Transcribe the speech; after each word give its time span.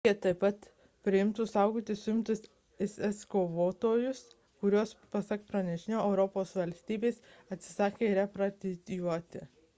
turkija 0.03 0.19
taip 0.21 0.37
pat 0.43 0.63
priimtų 1.07 1.43
saugoti 1.49 1.95
suimtus 2.03 2.41
isis 2.85 3.19
kovotojus 3.35 4.23
kuriuos 4.65 4.95
pasak 5.17 5.45
pranešimo 5.53 6.01
europos 6.09 6.57
valstybės 6.63 7.23
atsisakė 7.57 8.13
repatrijuoti 8.23 9.49